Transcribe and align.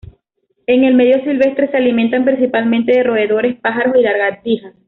En 0.65 0.83
el 0.83 0.95
medio 0.95 1.23
silvestre, 1.23 1.67
se 1.69 1.77
alimenta 1.77 2.25
principalmente 2.25 2.91
de 2.91 3.03
roedores, 3.03 3.59
pájaros 3.59 3.93
y 3.97 4.01
lagartijas. 4.01 4.73